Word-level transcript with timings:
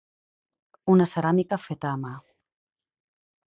Una 0.93 1.07
ceràmica 1.11 1.61
feta 1.67 1.91
a 1.93 2.03
mà. 2.07 2.17